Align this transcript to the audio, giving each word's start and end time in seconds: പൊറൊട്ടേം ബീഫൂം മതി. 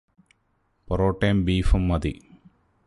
പൊറൊട്ടേം 0.87 1.45
ബീഫൂം 1.45 1.87
മതി. 1.87 2.13